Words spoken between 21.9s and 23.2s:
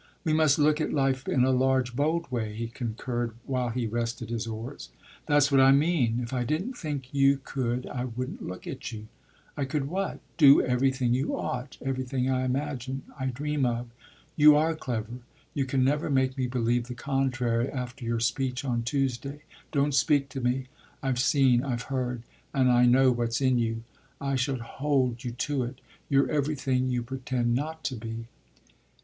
heard, and I know